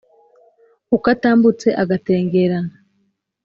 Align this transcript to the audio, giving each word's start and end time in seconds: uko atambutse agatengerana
uko 0.95 1.05
atambutse 1.15 1.67
agatengerana 1.81 2.73